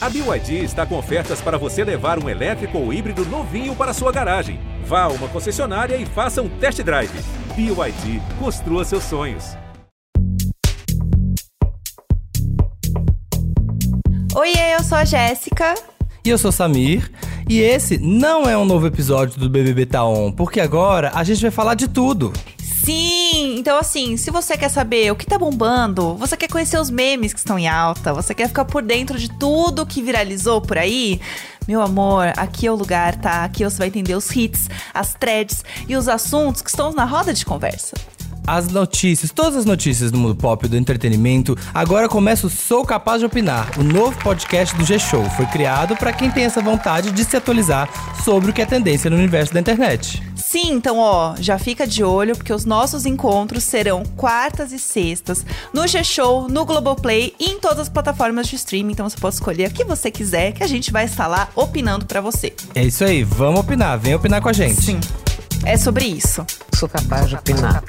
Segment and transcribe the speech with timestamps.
[0.00, 4.12] A BYD está com ofertas para você levar um elétrico ou híbrido novinho para sua
[4.12, 4.60] garagem.
[4.84, 7.10] Vá a uma concessionária e faça um test drive.
[7.56, 9.56] BYD, construa seus sonhos.
[14.36, 15.74] Oiê, eu sou a Jéssica.
[16.24, 17.10] E eu sou Samir.
[17.48, 21.42] E esse não é um novo episódio do BBB Tá On, porque agora a gente
[21.42, 22.32] vai falar de tudo.
[22.88, 26.88] Sim, então assim, se você quer saber o que tá bombando, você quer conhecer os
[26.88, 30.78] memes que estão em alta, você quer ficar por dentro de tudo que viralizou por
[30.78, 31.20] aí,
[31.68, 33.44] meu amor, aqui é o lugar, tá?
[33.44, 37.34] Aqui você vai entender os hits, as threads e os assuntos que estão na roda
[37.34, 37.94] de conversa
[38.48, 41.54] as notícias, todas as notícias do mundo pop e do entretenimento.
[41.74, 45.22] Agora começa o Sou Capaz de Opinar, o novo podcast do G-Show.
[45.36, 47.90] Foi criado para quem tem essa vontade de se atualizar
[48.24, 50.22] sobre o que é tendência no universo da internet.
[50.34, 55.44] Sim, então ó, já fica de olho porque os nossos encontros serão quartas e sextas
[55.74, 58.92] no G-Show, no Globoplay e em todas as plataformas de streaming.
[58.92, 62.06] Então você pode escolher o que você quiser que a gente vai estar lá opinando
[62.06, 62.54] para você.
[62.74, 64.80] É isso aí, vamos opinar, vem opinar com a gente.
[64.80, 65.00] Sim.
[65.66, 66.46] É sobre isso.
[66.74, 67.82] Sou capaz de opinar.